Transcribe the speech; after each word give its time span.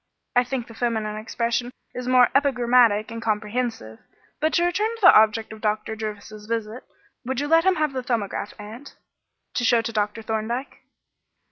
"I 0.35 0.43
think 0.43 0.65
the 0.65 0.73
feminine 0.73 1.15
expression 1.15 1.71
is 1.93 2.07
more 2.07 2.29
epigrammatic 2.33 3.11
and 3.11 3.21
comprehensive. 3.21 3.99
But 4.39 4.51
to 4.53 4.65
return 4.65 4.89
to 4.95 5.01
the 5.03 5.13
object 5.15 5.53
of 5.53 5.61
Dr. 5.61 5.95
Jervis's 5.95 6.47
visit. 6.47 6.85
Would 7.23 7.39
you 7.39 7.47
let 7.47 7.65
him 7.65 7.75
have 7.75 7.93
the 7.93 8.01
'Thumbograph,' 8.01 8.55
aunt, 8.59 8.95
to 9.53 9.63
show 9.63 9.83
to 9.83 9.93
Dr. 9.93 10.23
Thorndyke?" 10.23 10.79